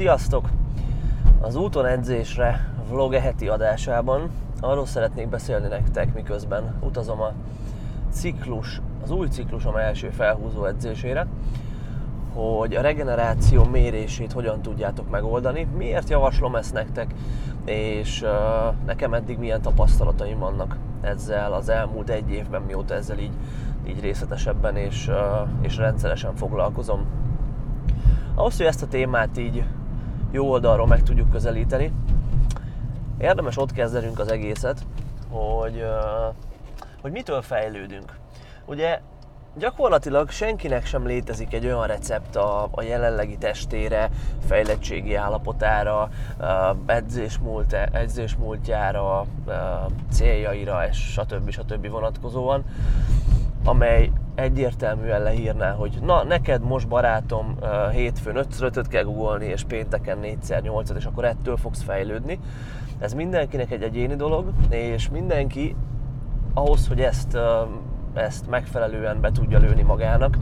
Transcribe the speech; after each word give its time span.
Sziasztok! 0.00 0.48
Az 1.40 1.56
úton 1.56 1.86
edzésre 1.86 2.72
vlog 2.88 3.14
heti 3.14 3.48
adásában 3.48 4.30
arról 4.60 4.86
szeretnék 4.86 5.28
beszélni 5.28 5.68
nektek, 5.68 6.14
miközben 6.14 6.74
utazom 6.80 7.20
a 7.20 7.32
ciklus, 8.10 8.80
az 9.02 9.10
új 9.10 9.28
ciklusom 9.28 9.76
első 9.76 10.10
felhúzó 10.10 10.64
edzésére, 10.64 11.26
hogy 12.34 12.74
a 12.74 12.80
regeneráció 12.80 13.64
mérését 13.64 14.32
hogyan 14.32 14.62
tudjátok 14.62 15.10
megoldani, 15.10 15.66
miért 15.76 16.08
javaslom 16.08 16.56
ezt 16.56 16.72
nektek, 16.72 17.14
és 17.64 18.22
uh, 18.22 18.30
nekem 18.86 19.14
eddig 19.14 19.38
milyen 19.38 19.62
tapasztalataim 19.62 20.38
vannak 20.38 20.76
ezzel 21.00 21.52
az 21.52 21.68
elmúlt 21.68 22.10
egy 22.10 22.30
évben, 22.30 22.62
mióta 22.62 22.94
ezzel 22.94 23.18
így, 23.18 23.34
így 23.86 24.00
részletesebben 24.00 24.76
és, 24.76 25.08
uh, 25.08 25.16
és 25.60 25.76
rendszeresen 25.76 26.34
foglalkozom. 26.34 27.04
Ahhoz, 28.34 28.56
hogy 28.56 28.66
ezt 28.66 28.82
a 28.82 28.86
témát 28.86 29.38
így 29.38 29.64
jó 30.30 30.50
oldalról 30.50 30.86
meg 30.86 31.02
tudjuk 31.02 31.30
közelíteni, 31.30 31.92
érdemes 33.18 33.56
ott 33.56 33.72
kezdenünk 33.72 34.18
az 34.18 34.30
egészet, 34.30 34.86
hogy, 35.30 35.84
hogy 37.00 37.10
mitől 37.12 37.42
fejlődünk. 37.42 38.18
Ugye 38.66 39.00
gyakorlatilag 39.56 40.30
senkinek 40.30 40.86
sem 40.86 41.06
létezik 41.06 41.52
egy 41.54 41.64
olyan 41.64 41.86
recept 41.86 42.36
a, 42.36 42.68
a 42.70 42.82
jelenlegi 42.82 43.36
testére, 43.36 44.10
fejlettségi 44.46 45.14
állapotára, 45.14 46.08
edzés, 46.86 47.38
múlt, 47.38 47.72
edzés 47.72 48.34
múltjára, 48.34 49.26
céljaira, 50.10 50.88
és 50.88 50.96
stb. 50.96 51.50
stb. 51.50 51.88
vonatkozóan, 51.88 52.64
amely 53.64 54.12
egyértelműen 54.34 55.22
leírná, 55.22 55.72
hogy 55.72 55.98
na, 56.02 56.24
neked 56.24 56.62
most 56.62 56.88
barátom 56.88 57.56
hétfőn 57.92 58.36
5 58.60 58.88
kell 58.88 59.02
googolni, 59.02 59.44
és 59.44 59.64
pénteken 59.64 60.18
4 60.18 60.36
8 60.62 60.90
és 60.90 61.04
akkor 61.04 61.24
ettől 61.24 61.56
fogsz 61.56 61.82
fejlődni. 61.82 62.38
Ez 62.98 63.12
mindenkinek 63.12 63.70
egy 63.70 63.82
egyéni 63.82 64.16
dolog, 64.16 64.52
és 64.70 65.08
mindenki 65.08 65.76
ahhoz, 66.54 66.88
hogy 66.88 67.00
ezt, 67.00 67.38
ezt 68.14 68.48
megfelelően 68.48 69.20
be 69.20 69.30
tudja 69.30 69.58
lőni 69.58 69.82
magának, 69.82 70.36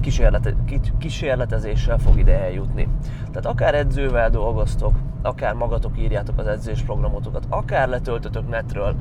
kísérlete, 0.00 0.54
kísérletezéssel 0.98 1.98
fog 1.98 2.18
ide 2.18 2.40
eljutni. 2.40 2.88
Tehát 3.26 3.46
akár 3.46 3.74
edzővel 3.74 4.30
dolgoztok, 4.30 4.94
akár 5.22 5.54
magatok 5.54 5.98
írjátok 5.98 6.38
az 6.38 6.46
edzésprogramotokat, 6.46 7.46
akár 7.48 7.88
letöltötök 7.88 8.48
netről 8.48 8.96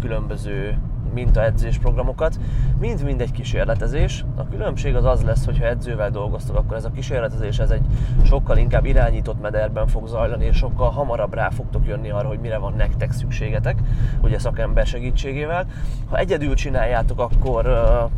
különböző 0.00 0.78
mintaedzés 1.16 1.78
programokat, 1.78 2.38
mind-mind 2.78 3.20
egy 3.20 3.32
kísérletezés. 3.32 4.24
A 4.36 4.48
különbség 4.48 4.94
az 4.94 5.04
az 5.04 5.22
lesz, 5.22 5.44
hogy 5.44 5.58
ha 5.58 5.66
edzővel 5.66 6.10
dolgoztok, 6.10 6.56
akkor 6.56 6.76
ez 6.76 6.84
a 6.84 6.90
kísérletezés 6.90 7.58
ez 7.58 7.70
egy 7.70 7.84
sokkal 8.24 8.56
inkább 8.56 8.84
irányított 8.84 9.40
mederben 9.40 9.86
fog 9.86 10.06
zajlani, 10.06 10.44
és 10.44 10.56
sokkal 10.56 10.90
hamarabb 10.90 11.34
rá 11.34 11.50
fogtok 11.50 11.86
jönni 11.86 12.10
arra, 12.10 12.28
hogy 12.28 12.40
mire 12.40 12.58
van 12.58 12.74
nektek 12.76 13.12
szükségetek, 13.12 13.78
ugye 14.20 14.38
szakember 14.38 14.86
segítségével. 14.86 15.66
Ha 16.08 16.16
egyedül 16.16 16.54
csináljátok, 16.54 17.20
akkor, 17.20 17.66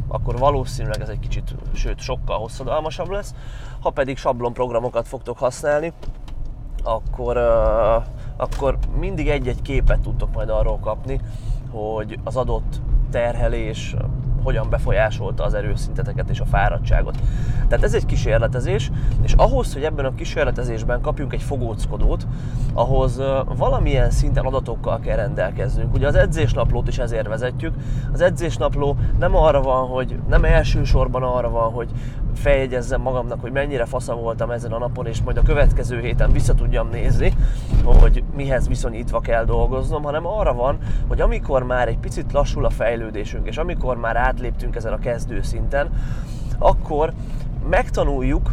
akkor 0.09 0.39
valószínűleg 0.39 1.01
ez 1.01 1.09
egy 1.09 1.21
kicsit, 1.21 1.55
sőt 1.73 1.99
sokkal 1.99 2.39
hosszadalmasabb 2.39 3.11
lesz. 3.11 3.35
Ha 3.81 3.91
pedig 3.91 4.17
sablon 4.17 4.53
programokat 4.53 5.09
fogtok 5.09 5.39
használni, 5.39 5.93
akkor, 6.83 7.37
akkor 8.37 8.79
mindig 8.99 9.29
egy-egy 9.29 9.63
képet 9.63 10.01
tudtok 10.01 10.33
majd 10.33 10.49
arról 10.49 10.79
kapni, 10.79 11.21
hogy 11.71 12.19
az 12.25 12.37
adott 12.37 12.81
terhelés 13.11 13.97
hogyan 14.43 14.71
befolyásolta 14.71 15.45
az 15.45 15.55
erőszinteteket 15.55 16.31
és 16.31 16.41
a 16.41 16.45
fáradtságot. 16.45 17.19
Tehát 17.69 17.85
ez 17.85 17.95
egy 17.95 18.07
kísérletezés, 18.07 18.91
és 19.23 19.33
ahhoz, 19.33 19.73
hogy 19.73 19.83
ebben 19.83 20.05
a 20.05 20.15
kísérletezésben 20.15 21.01
kapjunk 21.01 21.33
egy 21.33 21.43
fogóckodót, 21.43 22.27
ahhoz 22.73 23.23
valamilyen 23.57 24.11
szinten 24.11 24.45
adatokkal 24.45 25.01
kell 25.01 25.17
rendelkeznünk. 25.17 25.95
Ugye 25.95 26.07
az 26.07 26.15
edzésnaplót 26.15 26.89
is 26.89 26.99
ezért 26.99 27.29
vezetjük. 27.29 27.75
Az 28.13 28.21
edzésnapló 28.21 28.97
nem 29.19 29.37
arra 29.37 29.63
van, 29.63 29.87
hogy 29.87 30.19
nem 30.29 30.45
elsősorban 30.45 31.23
arra 31.23 31.51
van, 31.51 31.73
hogy 31.73 31.91
feljegyezzem 32.39 33.01
magamnak, 33.01 33.41
hogy 33.41 33.53
mennyire 33.53 33.85
fasza 33.85 34.15
voltam 34.15 34.51
ezen 34.51 34.73
a 34.73 34.79
napon, 34.79 35.07
és 35.07 35.23
majd 35.23 35.37
a 35.37 35.43
következő 35.43 36.01
héten 36.01 36.33
vissza 36.33 36.55
tudjam 36.55 36.89
nézni, 36.89 37.33
hogy 37.85 38.25
mihez 38.35 38.69
viszonyítva 38.69 39.21
kell 39.21 39.45
dolgoznom, 39.45 40.03
hanem 40.03 40.27
arra 40.27 40.55
van, 40.55 40.79
hogy 41.09 41.21
amikor 41.21 41.63
már 41.63 41.89
egy 41.89 41.99
picit 41.99 42.33
lassul 42.33 42.65
a 42.65 42.71
fejlődésünk, 42.71 43.47
és 43.47 43.57
amikor 43.57 43.97
már 43.97 44.17
átléptünk 44.17 44.77
ezen 44.77 44.93
a 44.93 44.99
kezdő 44.99 45.43
szinten, 45.43 45.91
akkor 46.59 47.13
megtanuljuk 47.71 48.51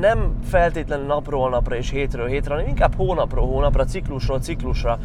nem 0.00 0.38
feltétlenül 0.44 1.06
napról 1.06 1.50
napra 1.50 1.76
és 1.76 1.90
hétről 1.90 2.26
hétre, 2.26 2.50
hanem 2.54 2.68
inkább 2.68 2.94
hónapról 2.96 3.46
hónapra, 3.46 3.84
ciklusról 3.84 4.40
ciklusra 4.40 4.98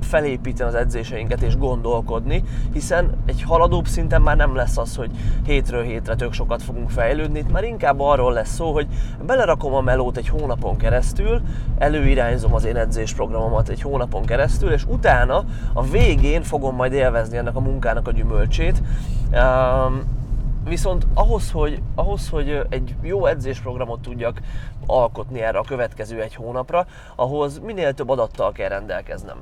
felépíteni 0.00 0.68
az 0.68 0.74
edzéseinket 0.74 1.42
és 1.42 1.56
gondolkodni, 1.56 2.42
hiszen 2.72 3.10
egy 3.26 3.42
haladóbb 3.42 3.86
szinten 3.86 4.22
már 4.22 4.36
nem 4.36 4.54
lesz 4.54 4.78
az, 4.78 4.96
hogy 4.96 5.10
hétről 5.44 5.82
hétre 5.82 6.14
tök 6.14 6.32
sokat 6.32 6.62
fogunk 6.62 6.90
fejlődni, 6.90 7.38
itt 7.38 7.52
már 7.52 7.64
inkább 7.64 8.00
arról 8.00 8.32
lesz 8.32 8.54
szó, 8.54 8.72
hogy 8.72 8.86
belerakom 9.26 9.74
a 9.74 9.80
melót 9.80 10.16
egy 10.16 10.28
hónapon 10.28 10.76
keresztül, 10.76 11.40
előirányzom 11.78 12.54
az 12.54 12.64
én 12.64 12.76
edzésprogramomat 12.76 13.68
egy 13.68 13.82
hónapon 13.82 14.24
keresztül, 14.24 14.72
és 14.72 14.84
utána 14.84 15.44
a 15.72 15.82
végén 15.82 16.42
fogom 16.42 16.74
majd 16.74 16.92
élvezni 16.92 17.36
ennek 17.36 17.56
a 17.56 17.60
munkának 17.60 18.08
a 18.08 18.12
gyümölcsét. 18.12 18.82
Viszont 20.68 21.06
ahhoz 21.14 21.50
hogy, 21.50 21.82
ahhoz, 21.94 22.28
hogy 22.28 22.66
egy 22.68 22.94
jó 23.02 23.26
edzésprogramot 23.26 24.00
tudjak 24.00 24.40
alkotni 24.86 25.40
erre 25.40 25.58
a 25.58 25.62
következő 25.62 26.20
egy 26.20 26.34
hónapra, 26.34 26.86
ahhoz 27.16 27.58
minél 27.58 27.94
több 27.94 28.08
adattal 28.08 28.52
kell 28.52 28.68
rendelkeznem. 28.68 29.36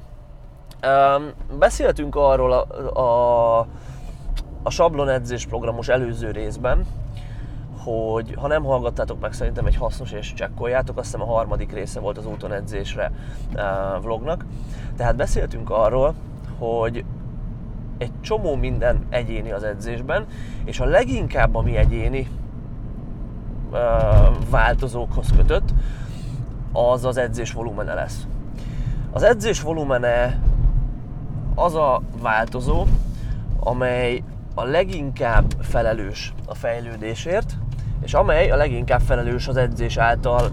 Beszéltünk 1.59 2.17
arról 2.17 2.53
a, 2.53 3.01
a, 3.01 3.59
a 4.63 4.71
sablon 4.71 5.09
edzésprogramos 5.09 5.89
előző 5.89 6.31
részben, 6.31 6.87
hogy 7.85 8.35
ha 8.39 8.47
nem 8.47 8.65
hallgattátok 8.65 9.21
meg, 9.21 9.33
szerintem 9.33 9.67
egy 9.67 9.77
hasznos 9.77 10.13
és 10.13 10.33
csekkoljátok, 10.33 10.97
azt 10.97 11.07
hiszem 11.07 11.29
a 11.29 11.33
harmadik 11.33 11.73
része 11.73 12.01
volt 12.01 12.19
az 12.19 12.27
úton 12.27 12.53
edzésre 12.53 13.13
vlognak. 14.01 14.45
Tehát 14.97 15.17
beszéltünk 15.17 15.71
arról, 15.71 16.15
hogy 16.59 17.05
egy 17.99 18.13
csomó 18.21 18.57
minden 18.57 19.07
egyéni 19.11 19.51
az 19.51 19.63
edzésben, 19.63 20.27
és 20.65 20.81
a 20.81 20.85
leginkább 20.85 21.55
ami 21.55 21.77
egyéni 21.77 22.29
uh, 23.71 23.79
változókhoz 24.51 25.33
kötött, 25.37 25.75
az 26.73 27.05
az 27.05 27.17
edzés 27.17 27.53
volumene 27.53 27.95
lesz. 27.95 28.27
Az 29.11 29.23
edzés 29.23 29.61
volumene 29.61 30.41
az 31.55 31.75
a 31.75 32.03
változó, 32.23 32.85
amely 33.59 34.23
a 34.55 34.65
leginkább 34.65 35.55
felelős 35.61 36.33
a 36.47 36.55
fejlődésért, 36.55 37.59
és 38.03 38.15
amely 38.15 38.51
a 38.51 38.57
leginkább 38.57 39.01
felelős 39.01 39.49
az 39.49 39.57
edzés 39.57 39.97
által 39.97 40.51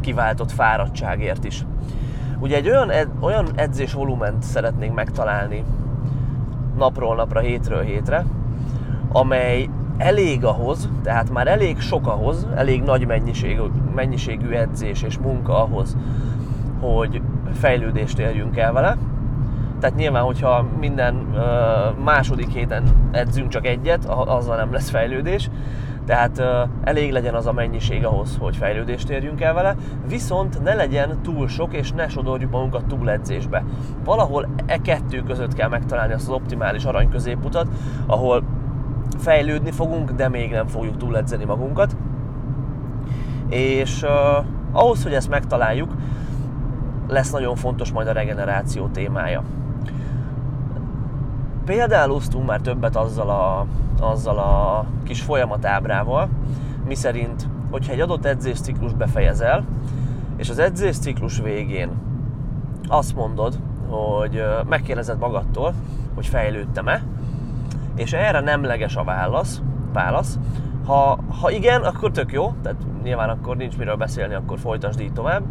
kiváltott 0.00 0.50
fáradtságért 0.50 1.44
is. 1.44 1.66
Ugye 2.38 2.56
egy 2.56 2.68
olyan, 2.68 2.90
ed, 2.90 3.08
olyan 3.20 3.48
edzés 3.54 3.92
volument 3.92 4.42
szeretnénk 4.42 4.94
megtalálni 4.94 5.64
napról 6.78 7.14
napra, 7.14 7.40
hétről 7.40 7.82
hétre, 7.82 8.24
amely 9.12 9.68
elég 9.96 10.44
ahhoz, 10.44 10.88
tehát 11.02 11.30
már 11.30 11.46
elég 11.46 11.80
sok 11.80 12.06
ahhoz, 12.06 12.46
elég 12.54 12.82
nagy 12.82 13.06
mennyiségű, 13.06 13.60
mennyiségű 13.94 14.50
edzés 14.50 15.02
és 15.02 15.18
munka 15.18 15.62
ahhoz, 15.62 15.96
hogy 16.80 17.22
fejlődést 17.52 18.18
érjünk 18.18 18.56
el 18.56 18.72
vele. 18.72 18.96
Tehát 19.80 19.96
nyilván, 19.96 20.22
hogyha 20.22 20.66
minden 20.80 21.14
második 22.04 22.48
héten 22.48 22.82
edzünk 23.10 23.48
csak 23.48 23.66
egyet, 23.66 24.04
azzal 24.04 24.56
nem 24.56 24.72
lesz 24.72 24.90
fejlődés, 24.90 25.50
tehát 26.06 26.42
elég 26.82 27.12
legyen 27.12 27.34
az 27.34 27.46
a 27.46 27.52
mennyiség 27.52 28.04
ahhoz, 28.04 28.36
hogy 28.40 28.56
fejlődést 28.56 29.08
érjünk 29.10 29.40
el 29.40 29.54
vele, 29.54 29.76
viszont 30.08 30.62
ne 30.62 30.74
legyen 30.74 31.18
túl 31.22 31.48
sok, 31.48 31.74
és 31.74 31.92
ne 31.92 32.08
sodorjuk 32.08 32.50
magunkat 32.50 32.84
túl 32.84 33.10
edzésbe. 33.10 33.64
Valahol 34.04 34.48
e 34.66 34.78
kettő 34.78 35.22
között 35.22 35.54
kell 35.54 35.68
megtalálni 35.68 36.12
azt 36.12 36.28
az 36.28 36.34
optimális 36.34 36.84
arany 36.84 37.08
középutat, 37.08 37.66
ahol 38.06 38.42
fejlődni 39.18 39.70
fogunk, 39.70 40.10
de 40.10 40.28
még 40.28 40.50
nem 40.50 40.66
fogjuk 40.66 40.96
túl 40.96 41.16
edzeni 41.16 41.44
magunkat. 41.44 41.96
És 43.48 44.04
ahhoz, 44.72 45.02
hogy 45.02 45.14
ezt 45.14 45.28
megtaláljuk, 45.28 45.92
lesz 47.08 47.30
nagyon 47.30 47.56
fontos 47.56 47.92
majd 47.92 48.06
a 48.08 48.12
regeneráció 48.12 48.86
témája. 48.86 49.42
Példálóztunk 51.64 52.46
már 52.46 52.60
többet 52.60 52.96
azzal 52.96 53.30
a, 53.30 53.66
azzal 54.04 54.38
a 54.38 54.84
kis 55.04 55.20
folyamatábrával, 55.22 56.28
mi 56.86 56.94
szerint, 56.94 57.48
hogyha 57.70 57.92
egy 57.92 58.00
adott 58.00 58.24
edzésciklus 58.24 58.92
befejezel, 58.92 59.64
és 60.36 60.50
az 60.50 60.58
edzésciklus 60.58 61.40
végén 61.40 61.90
azt 62.88 63.14
mondod, 63.14 63.58
hogy 63.88 64.44
megkérdezed 64.68 65.18
magadtól, 65.18 65.74
hogy 66.14 66.26
fejlődtem-e, 66.26 67.02
és 67.96 68.12
erre 68.12 68.40
nemleges 68.40 68.96
a 68.96 69.04
válasz, 69.04 69.60
válasz 69.92 70.38
Ha, 70.86 71.18
ha 71.40 71.50
igen, 71.50 71.82
akkor 71.82 72.10
tök 72.10 72.32
jó, 72.32 72.54
tehát 72.62 72.78
nyilván 73.02 73.28
akkor 73.28 73.56
nincs 73.56 73.76
miről 73.76 73.96
beszélni, 73.96 74.34
akkor 74.34 74.58
folytasd 74.58 75.00
így 75.00 75.12
tovább. 75.12 75.42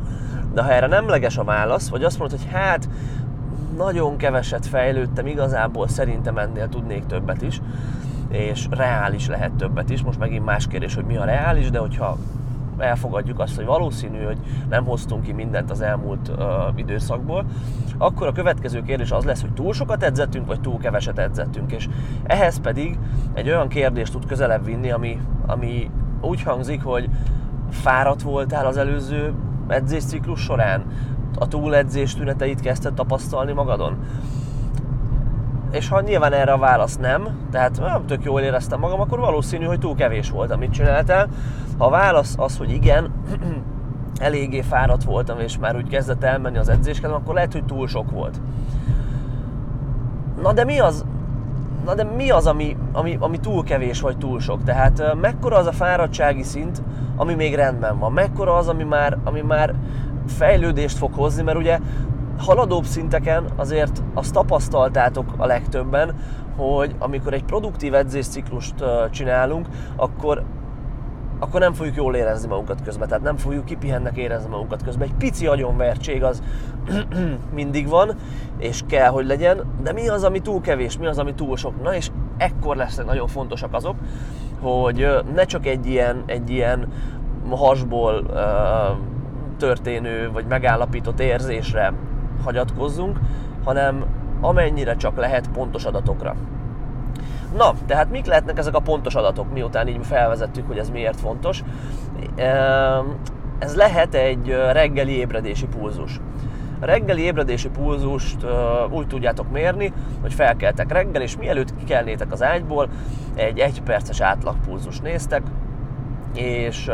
De 0.53 0.63
ha 0.63 0.71
erre 0.71 0.87
nemleges 0.87 1.37
a 1.37 1.43
válasz, 1.43 1.89
vagy 1.89 2.03
azt 2.03 2.19
mondod, 2.19 2.39
hogy 2.39 2.51
hát 2.51 2.89
nagyon 3.77 4.17
keveset 4.17 4.65
fejlődtem, 4.65 5.27
igazából 5.27 5.87
szerintem 5.87 6.37
ennél 6.37 6.69
tudnék 6.69 7.05
többet 7.05 7.41
is, 7.41 7.61
és 8.33 8.67
reális 8.69 9.27
lehet 9.27 9.51
többet 9.51 9.89
is. 9.89 10.03
Most 10.03 10.19
megint 10.19 10.45
más 10.45 10.67
kérdés, 10.67 10.95
hogy 10.95 11.05
mi 11.05 11.17
a 11.17 11.23
reális, 11.23 11.69
de 11.69 11.79
hogyha 11.79 12.17
elfogadjuk 12.77 13.39
azt, 13.39 13.55
hogy 13.55 13.65
valószínű, 13.65 14.23
hogy 14.23 14.37
nem 14.69 14.85
hoztunk 14.85 15.23
ki 15.23 15.31
mindent 15.31 15.71
az 15.71 15.81
elmúlt 15.81 16.29
uh, 16.29 16.45
időszakból, 16.75 17.45
akkor 17.97 18.27
a 18.27 18.31
következő 18.31 18.81
kérdés 18.81 19.11
az 19.11 19.23
lesz, 19.23 19.41
hogy 19.41 19.53
túl 19.53 19.73
sokat 19.73 20.03
edzettünk, 20.03 20.47
vagy 20.47 20.61
túl 20.61 20.77
keveset 20.77 21.19
edzettünk. 21.19 21.71
És 21.71 21.89
ehhez 22.23 22.59
pedig 22.59 22.97
egy 23.33 23.47
olyan 23.47 23.67
kérdést 23.67 24.11
tud 24.11 24.25
közelebb 24.25 24.65
vinni, 24.65 24.91
ami, 24.91 25.19
ami 25.45 25.89
úgy 26.21 26.43
hangzik, 26.43 26.83
hogy 26.83 27.09
fáradt 27.69 28.21
voltál 28.21 28.65
az 28.65 28.77
előző 28.77 29.33
edzésciklus 29.67 30.41
során? 30.41 30.83
A 31.39 31.47
túledzés 31.47 32.15
tüneteit 32.15 32.59
kezdted 32.59 32.93
tapasztalni 32.93 33.51
magadon? 33.51 33.97
És 35.73 35.89
ha 35.89 36.01
nyilván 36.01 36.33
erre 36.33 36.51
a 36.51 36.57
válasz 36.57 36.97
nem, 36.97 37.27
tehát 37.51 37.79
nem 37.79 38.05
tök 38.05 38.23
jól 38.23 38.41
éreztem 38.41 38.79
magam, 38.79 38.99
akkor 38.99 39.19
valószínű, 39.19 39.65
hogy 39.65 39.79
túl 39.79 39.95
kevés 39.95 40.29
volt, 40.29 40.51
amit 40.51 40.71
csináltál. 40.71 41.27
Ha 41.77 41.85
a 41.85 41.89
válasz 41.89 42.35
az, 42.37 42.57
hogy 42.57 42.71
igen, 42.71 43.11
eléggé 44.19 44.61
fáradt 44.61 45.03
voltam, 45.03 45.39
és 45.39 45.57
már 45.57 45.75
úgy 45.75 45.87
kezdett 45.87 46.23
elmenni 46.23 46.57
az 46.57 46.69
edzéskedem, 46.69 47.15
akkor 47.15 47.33
lehet, 47.33 47.51
hogy 47.51 47.65
túl 47.65 47.87
sok 47.87 48.11
volt. 48.11 48.39
Na 50.41 50.53
de 50.53 50.63
mi 50.63 50.79
az, 50.79 51.05
na 51.85 51.95
de 51.95 52.03
mi 52.03 52.29
az, 52.29 52.47
ami, 52.47 52.77
ami, 52.91 53.17
ami 53.19 53.39
túl 53.39 53.63
kevés 53.63 54.01
vagy 54.01 54.17
túl 54.17 54.39
sok? 54.39 54.63
Tehát 54.63 55.15
mekkora 55.21 55.57
az 55.57 55.65
a 55.65 55.71
fáradtsági 55.71 56.43
szint, 56.43 56.81
ami 57.15 57.33
még 57.33 57.55
rendben 57.55 57.99
van? 57.99 58.11
Mekkora 58.11 58.55
az, 58.55 58.67
ami 58.67 58.83
már, 58.83 59.17
ami 59.23 59.41
már 59.41 59.73
fejlődést 60.27 60.97
fog 60.97 61.13
hozni? 61.13 61.43
Mert 61.43 61.57
ugye 61.57 61.79
haladóbb 62.37 62.83
szinteken 62.83 63.45
azért 63.55 64.03
azt 64.13 64.33
tapasztaltátok 64.33 65.33
a 65.37 65.45
legtöbben, 65.45 66.15
hogy 66.55 66.95
amikor 66.99 67.33
egy 67.33 67.43
produktív 67.43 67.93
edzésciklust 67.93 68.75
csinálunk, 69.11 69.67
akkor 69.95 70.43
akkor 71.39 71.59
nem 71.59 71.73
fogjuk 71.73 71.95
jól 71.95 72.15
érezni 72.15 72.47
magunkat 72.47 72.81
közben, 72.81 73.07
tehát 73.07 73.23
nem 73.23 73.37
fogjuk 73.37 73.65
kipihennek 73.65 74.17
érezni 74.17 74.49
magunkat 74.49 74.83
közben. 74.83 75.07
Egy 75.07 75.13
pici 75.13 75.47
agyonvertség 75.47 76.23
az 76.23 76.43
mindig 77.55 77.87
van, 77.87 78.15
és 78.57 78.81
kell, 78.87 79.09
hogy 79.09 79.25
legyen, 79.25 79.63
de 79.83 79.91
mi 79.91 80.07
az, 80.09 80.23
ami 80.23 80.39
túl 80.39 80.61
kevés, 80.61 80.97
mi 80.97 81.05
az, 81.05 81.17
ami 81.17 81.33
túl 81.33 81.57
sok? 81.57 81.83
Na 81.83 81.95
és 81.95 82.11
ekkor 82.37 82.75
lesznek 82.75 83.05
nagyon 83.05 83.27
fontosak 83.27 83.73
azok, 83.73 83.95
hogy 84.61 85.07
ne 85.33 85.43
csak 85.43 85.65
egy 85.65 85.85
ilyen, 85.85 86.23
egy 86.25 86.49
ilyen 86.49 86.87
hasból 87.49 88.25
uh, 88.27 88.37
történő, 89.57 90.31
vagy 90.31 90.45
megállapított 90.45 91.19
érzésre 91.19 91.93
hagyatkozzunk, 92.43 93.19
hanem 93.63 94.05
amennyire 94.41 94.95
csak 94.95 95.17
lehet 95.17 95.49
pontos 95.49 95.85
adatokra. 95.85 96.35
Na, 97.57 97.73
tehát 97.85 98.11
mik 98.11 98.25
lehetnek 98.25 98.57
ezek 98.57 98.75
a 98.75 98.79
pontos 98.79 99.15
adatok, 99.15 99.53
miután 99.53 99.87
így 99.87 100.05
felvezettük, 100.05 100.67
hogy 100.67 100.77
ez 100.77 100.89
miért 100.89 101.19
fontos? 101.19 101.63
Ehm, 102.35 103.05
ez 103.59 103.75
lehet 103.75 104.13
egy 104.13 104.47
reggeli 104.71 105.11
ébredési 105.11 105.65
pulzus. 105.65 106.19
A 106.79 106.85
reggeli 106.85 107.21
ébredési 107.21 107.69
pulzust 107.69 108.45
úgy 108.89 109.07
tudjátok 109.07 109.51
mérni, 109.51 109.93
hogy 110.21 110.33
felkeltek 110.33 110.91
reggel, 110.91 111.21
és 111.21 111.37
mielőtt 111.37 111.75
kikelnétek 111.75 112.31
az 112.31 112.43
ágyból, 112.43 112.89
egy 113.35 113.59
egyperces 113.59 114.21
átlagpulzus 114.21 114.99
néztek, 114.99 115.41
és 116.33 116.89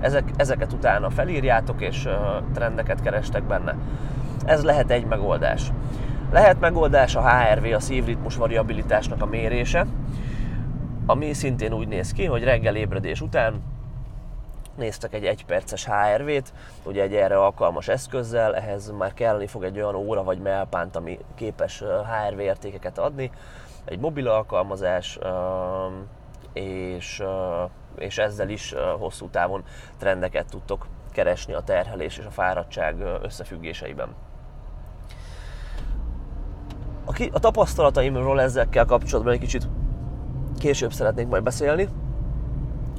ezek, 0.00 0.24
ezeket 0.36 0.72
utána 0.72 1.10
felírjátok, 1.10 1.80
és 1.80 2.08
trendeket 2.54 3.02
kerestek 3.02 3.42
benne. 3.42 3.74
Ez 4.44 4.64
lehet 4.64 4.90
egy 4.90 5.04
megoldás. 5.04 5.72
Lehet 6.32 6.60
megoldás 6.60 7.16
a 7.16 7.28
HRV, 7.28 7.74
a 7.74 7.80
szívritmus 7.80 8.36
variabilitásnak 8.36 9.22
a 9.22 9.26
mérése, 9.26 9.86
ami 11.06 11.32
szintén 11.32 11.72
úgy 11.72 11.88
néz 11.88 12.12
ki, 12.12 12.24
hogy 12.24 12.44
reggel 12.44 12.76
ébredés 12.76 13.20
után 13.20 13.62
néztek 14.76 15.14
egy 15.14 15.24
egyperces 15.24 15.86
HRV-t, 15.86 16.52
ugye 16.84 17.02
egy 17.02 17.14
erre 17.14 17.38
alkalmas 17.38 17.88
eszközzel, 17.88 18.56
ehhez 18.56 18.90
már 18.98 19.14
kelleni 19.14 19.46
fog 19.46 19.64
egy 19.64 19.76
olyan 19.76 19.94
óra 19.94 20.22
vagy 20.22 20.38
melpánt, 20.38 20.96
ami 20.96 21.18
képes 21.34 21.78
HRV 21.78 22.38
értékeket 22.38 22.98
adni, 22.98 23.30
egy 23.84 23.98
mobil 23.98 24.28
alkalmazás, 24.28 25.18
és, 26.52 27.22
és 27.96 28.18
ezzel 28.18 28.48
is 28.48 28.74
hosszú 28.98 29.28
távon 29.28 29.64
trendeket 29.98 30.46
tudtok 30.50 30.86
keresni 31.12 31.52
a 31.52 31.60
terhelés 31.60 32.18
és 32.18 32.24
a 32.24 32.30
fáradtság 32.30 33.00
összefüggéseiben. 33.22 34.14
A, 37.32 37.38
tapasztalataimról 37.38 38.40
ezekkel 38.40 38.84
kapcsolatban 38.84 39.32
egy 39.32 39.40
kicsit 39.40 39.68
később 40.58 40.92
szeretnék 40.92 41.26
majd 41.28 41.42
beszélni. 41.42 41.88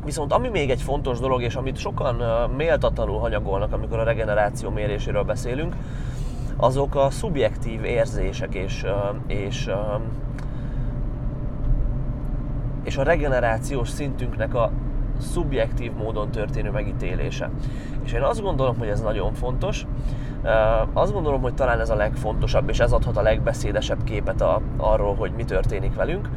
Viszont 0.05 0.33
ami 0.33 0.49
még 0.49 0.69
egy 0.69 0.81
fontos 0.81 1.19
dolog, 1.19 1.41
és 1.41 1.55
amit 1.55 1.77
sokan 1.77 2.15
méltatlanul 2.49 3.19
hanyagolnak, 3.19 3.73
amikor 3.73 3.99
a 3.99 4.03
regeneráció 4.03 4.69
méréséről 4.69 5.23
beszélünk, 5.23 5.75
azok 6.57 6.95
a 6.95 7.09
szubjektív 7.09 7.83
érzések 7.83 8.53
és, 8.53 8.85
és, 9.27 9.69
és 12.83 12.97
a 12.97 13.03
regenerációs 13.03 13.89
szintünknek 13.89 14.53
a 14.53 14.71
szubjektív 15.19 15.91
módon 15.93 16.31
történő 16.31 16.71
megítélése. 16.71 17.49
És 18.03 18.13
én 18.13 18.21
azt 18.21 18.41
gondolom, 18.41 18.77
hogy 18.77 18.87
ez 18.87 19.01
nagyon 19.01 19.33
fontos. 19.33 19.85
Azt 20.93 21.13
gondolom, 21.13 21.41
hogy 21.41 21.53
talán 21.53 21.79
ez 21.79 21.89
a 21.89 21.95
legfontosabb, 21.95 22.69
és 22.69 22.79
ez 22.79 22.91
adhat 22.91 23.17
a 23.17 23.21
legbeszédesebb 23.21 24.03
képet 24.03 24.41
a, 24.41 24.61
arról, 24.77 25.15
hogy 25.15 25.31
mi 25.35 25.43
történik 25.43 25.95
velünk. 25.95 26.29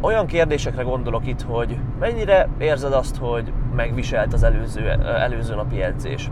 Olyan 0.00 0.26
kérdésekre 0.26 0.82
gondolok 0.82 1.26
itt, 1.26 1.42
hogy 1.42 1.78
mennyire 2.00 2.48
érzed 2.58 2.92
azt, 2.92 3.16
hogy 3.16 3.52
megviselt 3.76 4.32
az 4.32 4.42
előző, 4.42 4.88
előző 5.18 5.54
napi 5.54 5.82
edzés? 5.82 6.30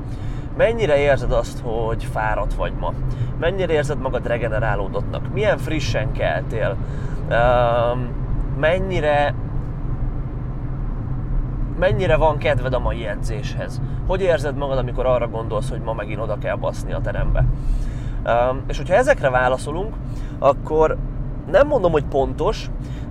Mennyire 0.57 0.97
érzed 0.97 1.33
azt, 1.33 1.61
hogy 1.65 2.05
fáradt 2.05 2.55
vagy 2.55 2.73
ma? 2.81 2.93
Mennyire 3.41 3.73
érzed 3.73 3.99
magad 3.99 4.27
regenerálódottnak? 4.27 5.33
Milyen 5.33 5.59
frissen 5.59 6.13
keltél? 6.13 6.77
Mennyire 8.61 9.35
mennyire 11.83 12.17
van 12.17 12.39
kedved 12.39 12.73
a 12.73 12.79
mai 12.79 13.07
edzéshez? 13.07 13.81
Hogy 14.07 14.21
érzed 14.21 14.57
magad, 14.57 14.79
amikor 14.79 15.07
arra 15.07 15.29
gondolsz, 15.29 15.71
hogy 15.71 15.81
ma 15.81 15.93
megint 15.93 16.21
oda 16.21 16.39
kell 16.39 16.57
baszni 16.57 16.93
a 16.93 17.01
terembe? 17.01 17.45
És 18.67 18.77
hogyha 18.77 18.95
ezekre 18.95 19.31
válaszolunk, 19.31 19.95
akkor 20.39 20.97
nem 21.51 21.67
mondom, 21.67 21.93
hogy 21.93 22.05
pontos, 22.05 22.71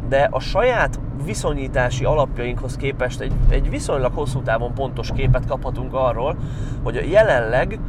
de 0.09 0.27
a 0.31 0.39
saját 0.39 0.99
viszonyítási 1.25 2.05
alapjainkhoz 2.05 2.75
képest 2.75 3.19
egy, 3.19 3.33
egy 3.49 3.69
viszonylag 3.69 4.13
hosszú 4.13 4.41
távon 4.41 4.73
pontos 4.73 5.11
képet 5.15 5.45
kaphatunk 5.45 5.93
arról, 5.93 6.35
hogy 6.83 7.09
jelenleg 7.11 7.79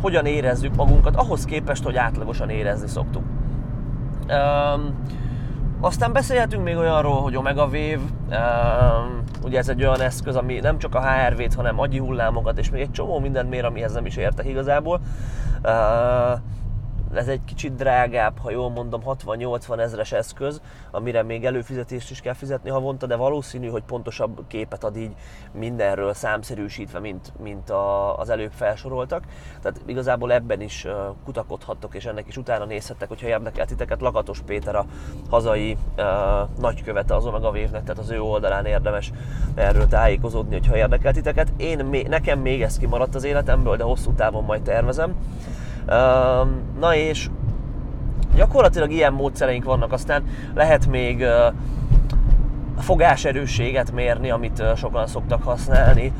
hogyan 0.00 0.26
érezzük 0.26 0.76
magunkat, 0.76 1.16
ahhoz 1.16 1.44
képest, 1.44 1.84
hogy 1.84 1.96
átlagosan 1.96 2.50
érezni 2.50 2.88
szoktuk. 2.88 3.22
Um, 4.28 4.94
aztán 5.80 6.12
beszélhetünk 6.12 6.64
még 6.64 6.76
olyanról, 6.76 7.20
hogy 7.20 7.36
Omega 7.36 7.64
Wave, 7.64 8.00
um, 8.30 9.23
ugye 9.44 9.58
ez 9.58 9.68
egy 9.68 9.84
olyan 9.84 10.00
eszköz, 10.00 10.36
ami 10.36 10.58
nem 10.60 10.78
csak 10.78 10.94
a 10.94 11.02
HRV-t, 11.02 11.54
hanem 11.54 11.78
agyi 11.78 11.98
hullámokat, 11.98 12.58
és 12.58 12.70
még 12.70 12.80
egy 12.80 12.90
csomó 12.90 13.18
mindent 13.18 13.50
mér, 13.50 13.64
amihez 13.64 13.92
nem 13.92 14.06
is 14.06 14.16
értek 14.16 14.46
igazából. 14.46 15.00
Uh, 15.64 16.38
ez 17.16 17.28
egy 17.28 17.44
kicsit 17.44 17.74
drágább, 17.74 18.38
ha 18.38 18.50
jól 18.50 18.70
mondom, 18.70 19.02
60-80 19.06 19.78
ezres 19.78 20.12
eszköz, 20.12 20.60
amire 20.90 21.22
még 21.22 21.44
előfizetést 21.44 22.10
is 22.10 22.20
kell 22.20 22.32
fizetni 22.32 22.70
havonta, 22.70 23.06
de 23.06 23.16
valószínű, 23.16 23.68
hogy 23.68 23.82
pontosabb 23.82 24.40
képet 24.46 24.84
ad 24.84 24.96
így 24.96 25.12
mindenről 25.52 26.14
számszerűsítve, 26.14 26.98
mint, 26.98 27.32
mint 27.42 27.70
a, 27.70 28.18
az 28.18 28.28
előbb 28.28 28.52
felsoroltak. 28.52 29.24
Tehát 29.62 29.80
igazából 29.86 30.32
ebben 30.32 30.60
is 30.60 30.86
kutakodhattok, 31.24 31.94
és 31.94 32.04
ennek 32.04 32.26
is 32.28 32.36
utána 32.36 32.64
nézhettek, 32.64 33.08
hogyha 33.08 33.26
érdekel 33.26 33.66
titeket. 33.66 34.00
Lakatos 34.00 34.40
Péter 34.40 34.74
a 34.76 34.84
hazai 35.30 35.76
uh, 35.96 36.04
nagykövete 36.58 37.14
az 37.14 37.26
Omega 37.26 37.48
wave 37.48 37.68
tehát 37.68 37.98
az 37.98 38.10
ő 38.10 38.20
oldalán 38.20 38.66
érdemes 38.66 39.12
erről 39.54 39.86
tájékozódni, 39.86 40.54
hogyha 40.54 40.76
érdekel 40.76 41.12
titeket. 41.12 41.52
Én, 41.56 42.06
nekem 42.08 42.38
még 42.38 42.62
ez 42.62 42.78
kimaradt 42.78 43.14
az 43.14 43.24
életemből, 43.24 43.76
de 43.76 43.84
hosszú 43.84 44.12
távon 44.12 44.44
majd 44.44 44.62
tervezem. 44.62 45.14
Na 46.80 46.94
és 46.94 47.28
gyakorlatilag 48.34 48.90
ilyen 48.90 49.12
módszereink 49.12 49.64
vannak, 49.64 49.92
aztán 49.92 50.22
lehet 50.54 50.86
még 50.86 51.24
fogáserősséget 52.78 53.92
mérni, 53.92 54.30
amit 54.30 54.62
sokan 54.76 55.06
szoktak 55.06 55.42
használni. 55.42 56.12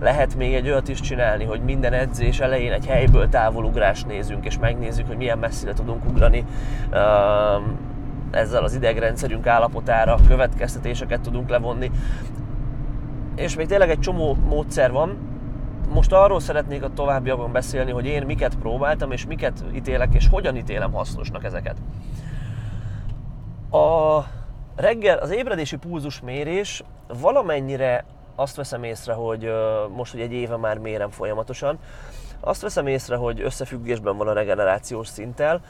Lehet 0.00 0.36
még 0.36 0.54
egy 0.54 0.68
olyat 0.68 0.88
is 0.88 1.00
csinálni, 1.00 1.44
hogy 1.44 1.60
minden 1.60 1.92
edzés 1.92 2.40
elején 2.40 2.72
egy 2.72 2.86
helyből 2.86 3.28
távolugrást 3.28 4.06
nézünk, 4.06 4.44
és 4.44 4.58
megnézzük, 4.58 5.06
hogy 5.06 5.16
milyen 5.16 5.38
messzire 5.38 5.72
tudunk 5.72 6.04
ugrani 6.04 6.44
ezzel 8.30 8.64
az 8.64 8.74
idegrendszerünk 8.74 9.46
állapotára 9.46 10.18
következtetéseket 10.28 11.20
tudunk 11.20 11.48
levonni. 11.48 11.90
és 13.36 13.56
még 13.56 13.66
tényleg 13.66 13.90
egy 13.90 14.00
csomó 14.00 14.36
módszer 14.48 14.92
van. 14.92 15.29
Most 15.92 16.12
arról 16.12 16.40
szeretnék 16.40 16.82
a 16.82 16.92
továbbiakban 16.92 17.52
beszélni, 17.52 17.90
hogy 17.90 18.06
én 18.06 18.22
miket 18.22 18.54
próbáltam, 18.54 19.12
és 19.12 19.26
miket 19.26 19.64
ítélek, 19.74 20.14
és 20.14 20.28
hogyan 20.28 20.56
ítélem 20.56 20.92
hasznosnak 20.92 21.44
ezeket. 21.44 21.76
A 23.70 24.20
reggel 24.76 25.18
az 25.18 25.30
ébredési 25.30 25.76
pulzus 25.76 26.20
mérés 26.20 26.82
valamennyire 27.20 28.04
azt 28.34 28.56
veszem 28.56 28.82
észre, 28.82 29.12
hogy 29.12 29.52
most, 29.96 30.12
hogy 30.12 30.20
egy 30.20 30.32
éve 30.32 30.56
már 30.56 30.78
mérem 30.78 31.10
folyamatosan, 31.10 31.78
azt 32.40 32.62
veszem 32.62 32.86
észre, 32.86 33.16
hogy 33.16 33.40
összefüggésben 33.40 34.16
van 34.16 34.28
a 34.28 34.32
regenerációs 34.32 35.08
szinttel, 35.08 35.60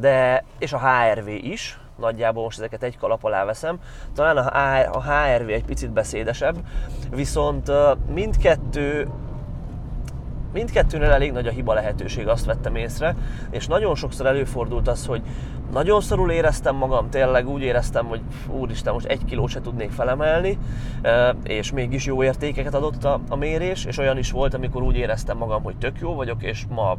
de, 0.00 0.44
és 0.58 0.72
a 0.72 0.80
HRV 0.88 1.28
is, 1.28 1.80
nagyjából 1.96 2.42
most 2.42 2.58
ezeket 2.58 2.82
egy 2.82 2.98
kalap 2.98 3.24
alá 3.24 3.44
veszem. 3.44 3.80
Talán 4.14 4.36
a 4.86 5.02
HRV 5.02 5.48
egy 5.48 5.64
picit 5.64 5.90
beszédesebb, 5.92 6.56
viszont 7.10 7.70
mindkettő 8.14 9.08
mindkettőnél 10.52 11.10
elég 11.10 11.32
nagy 11.32 11.46
a 11.46 11.50
hiba 11.50 11.74
lehetőség, 11.74 12.28
azt 12.28 12.44
vettem 12.44 12.76
észre, 12.76 13.16
és 13.50 13.66
nagyon 13.66 13.94
sokszor 13.94 14.26
előfordult 14.26 14.88
az, 14.88 15.06
hogy 15.06 15.22
nagyon 15.72 16.00
szorul 16.00 16.30
éreztem 16.30 16.76
magam, 16.76 17.10
tényleg 17.10 17.48
úgy 17.48 17.62
éreztem, 17.62 18.06
hogy 18.06 18.20
úristen, 18.48 18.92
most 18.92 19.06
egy 19.06 19.24
kilót 19.24 19.50
se 19.50 19.60
tudnék 19.60 19.90
felemelni, 19.90 20.58
és 21.42 21.72
mégis 21.72 22.06
jó 22.06 22.22
értékeket 22.22 22.74
adott 22.74 23.04
a, 23.04 23.20
a 23.28 23.36
mérés, 23.36 23.84
és 23.84 23.98
olyan 23.98 24.18
is 24.18 24.30
volt, 24.30 24.54
amikor 24.54 24.82
úgy 24.82 24.96
éreztem 24.96 25.36
magam, 25.36 25.62
hogy 25.62 25.76
tök 25.76 25.98
jó 26.00 26.14
vagyok, 26.14 26.42
és 26.42 26.64
ma 26.68 26.96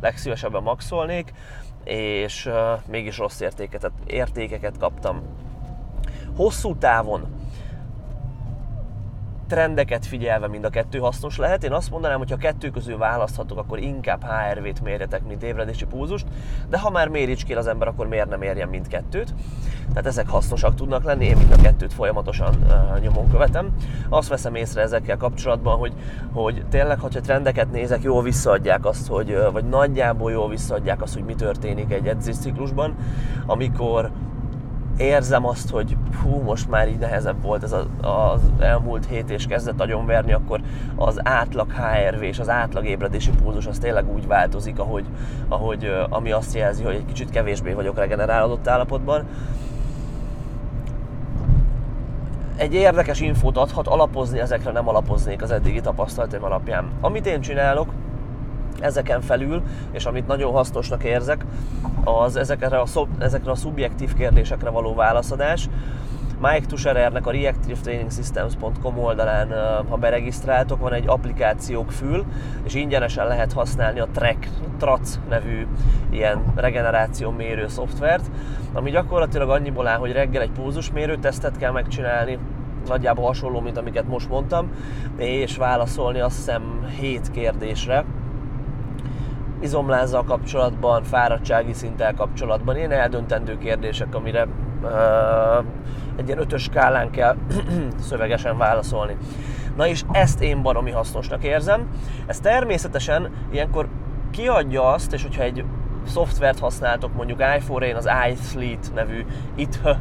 legszívesebben 0.00 0.62
maxolnék, 0.62 1.32
és 1.84 2.50
mégis 2.86 3.18
rossz 3.18 3.40
értékeket, 3.40 3.92
értékeket 4.06 4.78
kaptam. 4.78 5.22
Hosszú 6.36 6.76
távon 6.76 7.26
trendeket 9.50 10.06
figyelve 10.06 10.48
mind 10.48 10.64
a 10.64 10.68
kettő 10.68 10.98
hasznos 10.98 11.36
lehet. 11.36 11.64
Én 11.64 11.72
azt 11.72 11.90
mondanám, 11.90 12.18
hogy 12.18 12.30
ha 12.30 12.36
kettő 12.36 12.70
közül 12.70 12.98
választhatok, 12.98 13.58
akkor 13.58 13.78
inkább 13.78 14.24
HRV-t 14.24 14.80
mérjetek, 14.82 15.26
mint 15.26 15.42
ébredési 15.42 15.84
pulzust, 15.84 16.26
de 16.68 16.78
ha 16.78 16.90
már 16.90 17.08
méricskél 17.08 17.58
az 17.58 17.66
ember, 17.66 17.88
akkor 17.88 18.06
miért 18.08 18.28
nem 18.28 18.42
érjen 18.42 18.68
mindkettőt? 18.68 19.34
Tehát 19.88 20.06
ezek 20.06 20.28
hasznosak 20.28 20.74
tudnak 20.74 21.04
lenni, 21.04 21.24
én 21.24 21.36
mind 21.36 21.52
a 21.52 21.62
kettőt 21.62 21.92
folyamatosan 21.92 22.54
uh, 22.54 23.00
nyomon 23.00 23.30
követem. 23.30 23.74
Azt 24.08 24.28
veszem 24.28 24.54
észre 24.54 24.80
ezekkel 24.80 25.16
kapcsolatban, 25.16 25.78
hogy, 25.78 25.92
hogy 26.32 26.64
tényleg, 26.68 27.00
ha 27.00 27.08
trendeket 27.08 27.70
nézek, 27.70 28.02
jól 28.02 28.22
visszaadják 28.22 28.84
azt, 28.84 29.08
hogy, 29.08 29.38
vagy 29.52 29.64
nagyjából 29.64 30.30
jól 30.30 30.48
visszaadják 30.48 31.02
azt, 31.02 31.14
hogy 31.14 31.24
mi 31.24 31.34
történik 31.34 31.92
egy 31.92 32.06
edzésciklusban, 32.06 32.96
amikor 33.46 34.10
érzem 35.00 35.46
azt, 35.46 35.70
hogy 35.70 35.96
hú, 36.22 36.42
most 36.42 36.68
már 36.68 36.88
így 36.88 36.98
nehezebb 36.98 37.42
volt 37.42 37.62
ez 37.62 37.72
az 38.00 38.40
elmúlt 38.58 39.06
hét, 39.06 39.30
és 39.30 39.46
kezdett 39.46 39.76
nagyon 39.76 40.06
verni, 40.06 40.32
akkor 40.32 40.60
az 40.96 41.20
átlag 41.22 41.72
HRV 41.72 42.22
és 42.22 42.38
az 42.38 42.48
átlag 42.48 42.86
ébredési 42.86 43.30
pulzus 43.42 43.66
az 43.66 43.78
tényleg 43.78 44.12
úgy 44.14 44.26
változik, 44.26 44.78
ahogy, 44.78 45.04
ahogy 45.48 45.92
ami 46.08 46.32
azt 46.32 46.54
jelzi, 46.54 46.82
hogy 46.82 46.94
egy 46.94 47.04
kicsit 47.04 47.30
kevésbé 47.30 47.72
vagyok 47.72 47.96
regenerálódott 47.96 48.68
állapotban. 48.68 49.24
Egy 52.56 52.74
érdekes 52.74 53.20
infót 53.20 53.56
adhat, 53.56 53.86
alapozni 53.86 54.38
ezekre 54.38 54.70
nem 54.70 54.88
alapoznék 54.88 55.42
az 55.42 55.50
eddigi 55.50 55.80
tapasztalataim 55.80 56.44
alapján. 56.44 56.90
Amit 57.00 57.26
én 57.26 57.40
csinálok, 57.40 57.92
ezeken 58.80 59.20
felül, 59.20 59.62
és 59.90 60.04
amit 60.04 60.26
nagyon 60.26 60.52
hasznosnak 60.52 61.04
érzek, 61.04 61.44
az 62.04 62.36
ezekre 62.36 62.80
a, 62.80 62.86
szob, 62.86 63.08
ezekre 63.18 63.50
a 63.50 63.54
szubjektív 63.54 64.14
kérdésekre 64.14 64.70
való 64.70 64.94
válaszadás. 64.94 65.68
Mike 66.42 66.66
Tusherernek 66.66 67.26
a 67.26 67.30
reactivetrainingsystems.com 67.30 68.98
oldalán, 68.98 69.48
ha 69.88 69.96
beregisztráltok, 69.96 70.80
van 70.80 70.92
egy 70.92 71.08
applikációk 71.08 71.92
fül, 71.92 72.24
és 72.62 72.74
ingyenesen 72.74 73.26
lehet 73.26 73.52
használni 73.52 74.00
a 74.00 74.08
Trek, 74.12 74.48
TRAC 74.78 75.18
nevű 75.28 75.66
ilyen 76.10 76.42
regeneráció 76.54 77.30
mérő 77.30 77.68
szoftvert, 77.68 78.30
ami 78.72 78.90
gyakorlatilag 78.90 79.50
annyiból 79.50 79.86
áll, 79.86 79.98
hogy 79.98 80.12
reggel 80.12 80.42
egy 80.42 80.50
pulzusmérő 80.50 81.16
tesztet 81.16 81.56
kell 81.56 81.72
megcsinálni, 81.72 82.38
nagyjából 82.86 83.26
hasonló, 83.26 83.60
mint 83.60 83.78
amiket 83.78 84.08
most 84.08 84.28
mondtam, 84.28 84.70
és 85.16 85.56
válaszolni 85.56 86.20
azt 86.20 86.36
hiszem 86.36 86.86
7 87.00 87.30
kérdésre, 87.30 88.04
izomlázzal 89.60 90.24
kapcsolatban, 90.24 91.02
fáradtsági 91.02 91.72
szinttel 91.72 92.14
kapcsolatban, 92.14 92.76
ilyen 92.76 92.90
eldöntendő 92.90 93.58
kérdések, 93.58 94.14
amire 94.14 94.46
uh, 94.82 95.64
egy 96.16 96.26
ilyen 96.26 96.40
ötös 96.40 96.62
skálán 96.62 97.10
kell 97.10 97.36
szövegesen 98.08 98.58
válaszolni. 98.58 99.16
Na 99.76 99.86
és 99.86 100.02
ezt 100.12 100.42
én 100.42 100.62
baromi 100.62 100.90
hasznosnak 100.90 101.44
érzem. 101.44 101.88
Ez 102.26 102.40
természetesen 102.40 103.30
ilyenkor 103.52 103.88
kiadja 104.30 104.92
azt, 104.92 105.12
és 105.12 105.22
hogyha 105.22 105.42
egy 105.42 105.64
szoftvert 106.10 106.58
használtok, 106.58 107.14
mondjuk 107.14 107.40
iPhone-ra 107.56 107.86
én 107.86 107.96
az 107.96 108.08
iSleet 108.32 108.90
nevű 108.94 109.24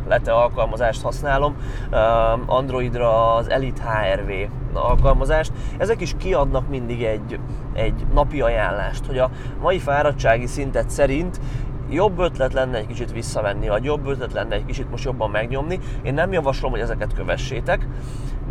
lete 0.08 0.34
alkalmazást 0.34 1.02
használom, 1.02 1.56
Androidra 2.46 3.36
az 3.36 3.50
Elite 3.50 3.84
HRV 3.84 4.32
alkalmazást. 4.74 5.52
Ezek 5.78 6.02
is 6.02 6.14
kiadnak 6.18 6.70
mindig 6.70 7.04
egy, 7.04 7.40
egy 7.74 8.06
napi 8.14 8.42
ajánlást, 8.42 9.06
hogy 9.06 9.18
a 9.18 9.30
mai 9.62 9.80
fáradtsági 9.80 10.46
szintet 10.46 10.90
szerint 10.90 11.40
jobb 11.90 12.20
ötlet 12.20 12.54
lenne 12.54 12.78
egy 12.78 12.88
kicsit 12.88 13.12
visszavenni, 13.12 13.68
vagy 13.68 13.84
jobb 13.84 14.08
ötlet 14.08 14.34
lenne 14.34 14.56
egy 14.56 14.66
kicsit 14.66 14.90
most 14.90 15.04
jobban 15.04 15.30
megnyomni. 15.30 15.80
Én 16.04 16.14
nem 16.14 16.32
javaslom, 16.32 16.72
hogy 16.72 16.80
ezeket 16.80 17.14
kövessétek, 17.14 17.88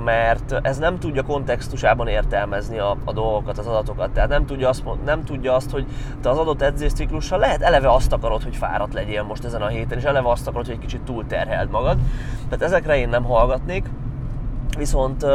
mert 0.04 0.60
ez 0.62 0.78
nem 0.78 0.98
tudja 0.98 1.22
kontextusában 1.22 2.08
értelmezni 2.08 2.78
a, 2.78 2.96
a 3.04 3.12
dolgokat, 3.12 3.58
az 3.58 3.66
adatokat. 3.66 4.10
Tehát 4.10 4.28
nem 4.28 4.46
tudja, 4.46 4.68
azt, 4.68 4.84
nem 5.04 5.24
tudja 5.24 5.54
azt, 5.54 5.70
hogy 5.70 5.86
te 6.20 6.30
az 6.30 6.38
adott 6.38 6.62
edzésciklussal 6.62 7.38
lehet 7.38 7.62
eleve 7.62 7.92
azt 7.92 8.12
akarod, 8.12 8.42
hogy 8.42 8.56
fáradt 8.56 8.94
legyél 8.94 9.22
most 9.22 9.44
ezen 9.44 9.62
a 9.62 9.66
héten, 9.66 9.98
és 9.98 10.04
eleve 10.04 10.30
azt 10.30 10.46
akarod, 10.46 10.66
hogy 10.66 10.74
egy 10.74 10.80
kicsit 10.80 11.02
túlterheld 11.02 11.70
magad. 11.70 11.98
Tehát 12.48 12.64
ezekre 12.64 12.98
én 12.98 13.08
nem 13.08 13.24
hallgatnék. 13.24 13.90
Viszont 14.78 15.26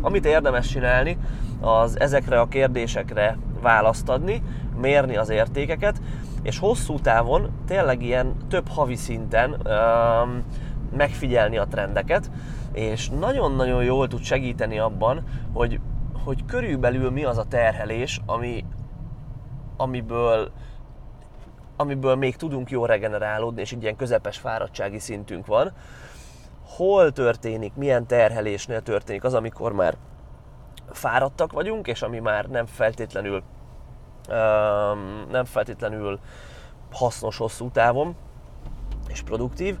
amit 0.00 0.26
érdemes 0.26 0.68
csinálni, 0.68 1.18
az 1.60 2.00
ezekre 2.00 2.40
a 2.40 2.48
kérdésekre 2.48 3.38
választ 3.62 4.08
adni, 4.08 4.42
mérni 4.80 5.16
az 5.16 5.28
értékeket, 5.28 6.00
és 6.42 6.58
hosszú 6.58 6.98
távon 6.98 7.50
tényleg 7.66 8.02
ilyen 8.02 8.36
több 8.48 8.68
havi 8.68 8.96
szinten 8.96 9.50
um, 9.50 10.44
megfigyelni 10.96 11.58
a 11.58 11.66
trendeket, 11.66 12.30
és 12.72 13.08
nagyon-nagyon 13.08 13.84
jól 13.84 14.08
tud 14.08 14.22
segíteni 14.22 14.78
abban, 14.78 15.24
hogy, 15.52 15.80
hogy 16.24 16.44
körülbelül 16.44 17.10
mi 17.10 17.24
az 17.24 17.38
a 17.38 17.44
terhelés, 17.44 18.20
ami, 18.26 18.64
amiből, 19.76 20.50
amiből 21.76 22.14
még 22.14 22.36
tudunk 22.36 22.70
jól 22.70 22.86
regenerálódni, 22.86 23.60
és 23.60 23.72
egy 23.72 23.82
ilyen 23.82 23.96
közepes 23.96 24.38
fáradtsági 24.38 24.98
szintünk 24.98 25.46
van. 25.46 25.72
Hol 26.64 27.12
történik, 27.12 27.74
milyen 27.74 28.06
terhelésnél 28.06 28.82
történik 28.82 29.24
az, 29.24 29.34
amikor 29.34 29.72
már 29.72 29.96
fáradtak 30.90 31.52
vagyunk, 31.52 31.86
és 31.86 32.02
ami 32.02 32.18
már 32.18 32.46
nem 32.46 32.66
feltétlenül 32.66 33.42
nem 35.30 35.44
feltétlenül 35.44 36.18
hasznos 36.92 37.36
hosszú 37.36 37.70
távon 37.70 38.14
és 39.08 39.22
produktív, 39.22 39.78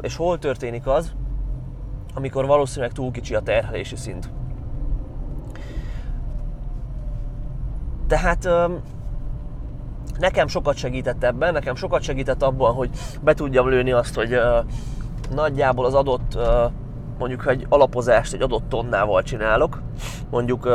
és 0.00 0.16
hol 0.16 0.38
történik 0.38 0.86
az, 0.86 1.12
amikor 2.14 2.46
valószínűleg 2.46 2.92
túl 2.92 3.10
kicsi 3.10 3.34
a 3.34 3.40
terhelési 3.40 3.96
szint. 3.96 4.30
Tehát 8.06 8.48
nekem 10.18 10.46
sokat 10.46 10.76
segített 10.76 11.24
ebben, 11.24 11.52
nekem 11.52 11.74
sokat 11.74 12.02
segített 12.02 12.42
abban, 12.42 12.74
hogy 12.74 12.90
be 13.20 13.34
tudjam 13.34 13.68
lőni 13.68 13.92
azt, 13.92 14.14
hogy 14.14 14.38
nagyjából 15.34 15.84
az 15.84 15.94
adott, 15.94 16.38
mondjuk 17.18 17.46
egy 17.46 17.66
alapozást 17.68 18.32
egy 18.32 18.42
adott 18.42 18.68
tonnával 18.68 19.22
csinálok, 19.22 19.82
mondjuk 20.30 20.68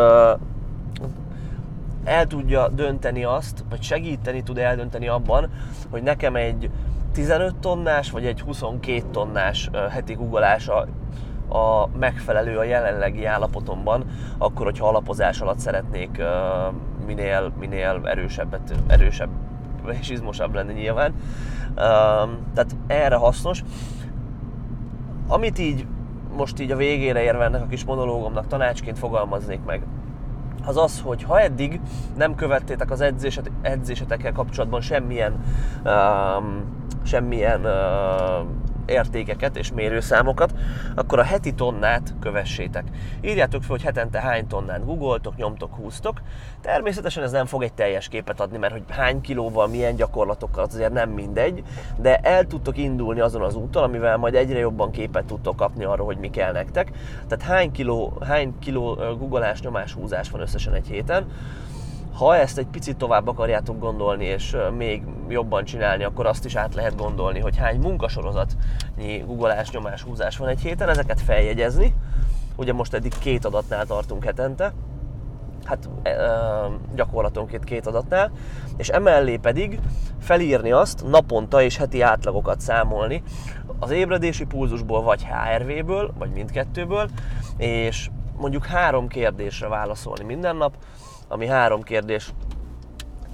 el 2.04 2.28
tudja 2.28 2.68
dönteni 2.68 3.24
azt, 3.24 3.64
vagy 3.70 3.82
segíteni 3.82 4.44
tud 4.44 4.58
eldönteni 4.58 5.08
abban, 5.08 5.50
hogy 5.90 6.04
nekem 6.04 6.36
egy 6.36 6.70
15 7.14 7.56
tonnás, 7.56 8.12
vagy 8.12 8.26
egy 8.26 8.42
22 8.42 9.04
tonnás 9.12 9.70
heti 9.90 10.14
guggolása 10.14 10.88
a 11.50 11.88
megfelelő 12.00 12.58
a 12.58 12.64
jelenlegi 12.64 13.26
állapotomban, 13.26 14.06
akkor, 14.38 14.66
hogyha 14.66 14.88
alapozás 14.88 15.42
alatt 15.42 15.60
szeretnék 15.60 16.22
minél, 17.06 17.52
minél 17.60 18.02
erősebbet, 18.04 18.76
erősebb 18.88 19.30
és 20.00 20.10
izmosabb 20.10 20.54
lenni 20.54 20.74
nyilván. 20.74 21.14
Tehát 22.54 22.76
erre 22.88 23.16
hasznos. 23.16 23.64
Amit 25.28 25.60
így 25.60 25.86
most 26.38 26.60
így 26.60 26.72
a 26.72 26.76
végére 26.76 27.22
érve 27.22 27.44
ennek 27.44 27.62
a 27.62 27.68
kis 27.68 27.84
monológomnak 27.86 28.48
tanácsként 28.48 28.98
fogalmaznék 28.98 29.64
meg, 29.66 29.84
az 30.66 30.78
az, 30.78 31.02
hogy 31.02 31.24
ha 31.24 31.40
eddig 31.40 31.80
nem 32.16 32.36
követtétek 32.36 32.92
az 32.92 33.02
edzéset, 33.02 33.52
edzésetekkel 33.62 34.32
kapcsolatban 34.32 34.82
semmilyen, 34.82 35.44
um, 35.86 36.64
semmilyen 37.04 37.62
uh, 37.66 38.48
értékeket 38.86 39.58
és 39.58 39.72
mérőszámokat, 39.72 40.54
akkor 40.96 41.20
a 41.20 41.24
heti 41.24 41.54
tonnát 41.54 42.14
kövessétek. 42.20 42.84
Írjátok 43.22 43.62
fel, 43.62 43.72
hogy 43.72 43.84
hetente 43.84 44.20
hány 44.20 44.48
tonnát 44.48 44.86
googoltok, 44.86 45.36
nyomtok, 45.36 45.76
húztok. 45.76 46.22
Természetesen 46.62 47.24
ez 47.24 47.32
nem 47.32 47.46
fog 47.46 47.64
egy 47.64 47.74
teljes 47.74 48.08
képet 48.08 48.40
adni, 48.40 48.58
mert 48.58 48.74
hogy 48.74 48.84
hány 48.90 49.22
kilóval, 49.22 49.68
milyen 49.68 49.96
gyakorlatokkal, 49.96 50.64
az 50.64 50.74
azért 50.74 50.94
nem 50.94 51.10
mindegy, 51.10 51.64
de 51.98 52.18
el 52.18 52.48
tudtok 52.48 52.78
indulni 52.78 53.20
azon 53.20 53.42
az 53.42 53.56
úton, 53.56 53.84
amivel 53.84 54.18
majd 54.18 54.36
egyre 54.36 54.60
jobban 54.60 54.92
képet 54.92 55.26
tudtok 55.26 55.56
kapni 55.56 55.84
arról, 55.84 56.06
hogy 56.06 56.18
mi 56.18 56.30
kell 56.30 56.52
nektek. 56.52 56.92
Tehát 57.28 57.46
hány 57.46 57.72
kiló, 57.72 58.18
hány 58.22 58.60
kiló 58.60 58.94
googolás, 58.94 59.62
nyomás, 59.62 59.94
húzás 59.94 60.30
van 60.30 60.42
összesen 60.42 60.74
egy 60.74 60.88
héten, 60.88 61.26
ha 62.14 62.36
ezt 62.36 62.58
egy 62.58 62.68
picit 62.68 62.98
tovább 62.98 63.28
akarjátok 63.28 63.80
gondolni, 63.80 64.26
és 64.26 64.56
még 64.78 65.04
jobban 65.28 65.64
csinálni, 65.64 66.04
akkor 66.04 66.26
azt 66.26 66.46
is 66.46 66.56
át 66.56 66.76
lehet 66.76 66.96
gondolni, 66.96 67.40
hogy 67.40 67.58
hány 67.58 67.80
munkasorozatnyi 67.80 69.18
googolás, 69.26 69.72
nyomás, 69.72 70.02
húzás 70.02 70.38
van 70.38 70.48
egy 70.48 70.60
héten, 70.62 70.90
ezeket 70.90 71.22
feljegyezni. 71.22 71.96
Ugye 72.56 72.74
most 72.74 72.94
eddig 72.94 73.18
két 73.20 73.46
adatnál 73.46 73.86
tartunk 73.86 74.24
hetente, 74.24 74.74
hát 75.64 75.90
gyakorlatonként 76.96 77.64
két 77.64 77.88
adatnál, 77.88 78.32
és 78.78 78.90
emellé 78.90 79.38
pedig 79.38 79.80
felírni 80.20 80.72
azt, 80.72 81.08
naponta 81.08 81.62
és 81.62 81.78
heti 81.78 82.02
átlagokat 82.02 82.60
számolni 82.60 83.24
az 83.80 83.92
ébredési 83.92 84.46
pulzusból, 84.46 85.02
vagy 85.02 85.26
HRV-ből, 85.26 86.14
vagy 86.18 86.32
mindkettőből, 86.32 87.10
és 87.58 88.10
mondjuk 88.38 88.66
három 88.66 89.08
kérdésre 89.08 89.68
válaszolni 89.68 90.24
minden 90.24 90.56
nap, 90.56 90.74
ami 91.28 91.48
három 91.48 91.82
kérdés 91.82 92.34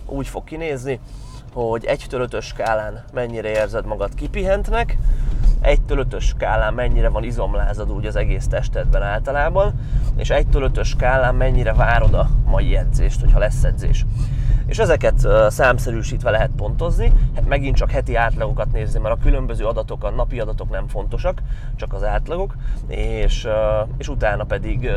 úgy 0.06 0.28
fog 0.28 0.44
kinézni, 0.44 1.00
hogy 1.54 1.86
1-től 1.88 2.30
5 2.32 2.42
skálán 2.42 3.04
mennyire 3.14 3.50
érzed 3.50 3.86
magad 3.86 4.16
kipihentnek, 4.16 4.98
1-től 5.64 6.06
5 6.12 6.20
skálán 6.22 6.74
mennyire 6.74 7.10
van 7.10 7.24
izomlázad 7.24 7.92
úgy 7.92 8.06
az 8.06 8.16
egész 8.16 8.48
testedben 8.48 9.02
általában, 9.02 9.74
és 10.16 10.30
1-től 10.34 10.72
5 10.76 10.84
skálán 10.84 11.36
mennyire 11.36 11.74
várod 11.74 12.14
a 12.14 12.30
mai 12.46 12.76
edzést, 12.76 13.20
hogyha 13.20 13.40
lesz 13.40 13.64
edzés. 13.64 14.06
És 14.66 14.80
ezeket 14.80 15.28
számszerűsítve 15.48 16.30
lehet 16.30 16.52
pontozni, 16.56 17.14
hát 17.36 17.48
megint 17.48 17.76
csak 17.76 17.92
heti 17.92 18.16
átlagokat 18.16 18.72
nézni, 18.72 19.00
mert 19.00 19.16
a 19.16 19.22
különböző 19.22 19.66
adatok, 19.66 20.04
a 20.04 20.10
napi 20.10 20.40
adatok 20.40 20.70
nem 20.70 20.88
fontosak, 20.88 21.42
csak 21.76 21.94
az 21.94 22.04
átlagok, 22.04 22.56
és, 22.88 23.48
és 23.98 24.08
utána 24.08 24.44
pedig 24.44 24.90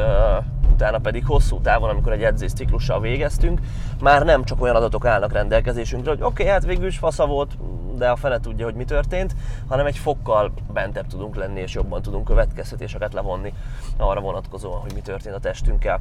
utána 0.83 0.99
pedig 0.99 1.27
hosszú 1.27 1.61
távon, 1.61 1.89
amikor 1.89 2.13
egy 2.13 2.23
edzés 2.23 2.53
ciklussal 2.53 3.01
végeztünk, 3.01 3.61
már 4.01 4.25
nem 4.25 4.45
csak 4.45 4.63
olyan 4.63 4.77
adatok 4.77 5.05
állnak 5.05 5.33
rendelkezésünkre, 5.33 6.11
hogy 6.11 6.23
oké, 6.23 6.43
okay, 6.43 6.47
hát 6.47 6.65
végül 6.65 6.87
is 6.87 6.99
fasza 6.99 7.27
volt, 7.27 7.51
de 7.97 8.11
a 8.11 8.17
fene 8.17 8.41
tudja, 8.41 8.65
hogy 8.65 8.75
mi 8.75 8.85
történt, 8.85 9.35
hanem 9.69 9.87
egy 9.87 9.99
fokkal 9.99 10.53
bentebb 10.73 11.07
tudunk 11.07 11.37
lenni, 11.37 11.61
és 11.61 11.75
jobban 11.75 12.03
tudunk 12.03 12.25
következtetéseket 12.25 13.13
levonni 13.13 13.55
arra 13.97 14.21
vonatkozóan, 14.21 14.81
hogy 14.81 14.95
mi 14.95 15.01
történt 15.01 15.35
a 15.35 15.39
testünkkel. 15.39 16.01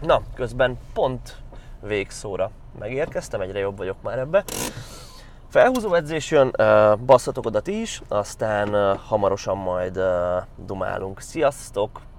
Na, 0.00 0.22
közben 0.34 0.78
pont 0.92 1.36
végszóra 1.80 2.50
megérkeztem, 2.78 3.40
egyre 3.40 3.58
jobb 3.58 3.76
vagyok 3.76 3.96
már 4.02 4.18
ebbe. 4.18 4.44
Felhúzó 5.48 5.94
edzés 5.94 6.30
jön, 6.30 6.56
basszatok 7.06 7.46
oda 7.46 7.60
ti 7.60 7.80
is, 7.80 8.02
aztán 8.08 8.96
hamarosan 8.96 9.56
majd 9.56 10.00
dumálunk. 10.56 11.20
Sziasztok! 11.20 12.12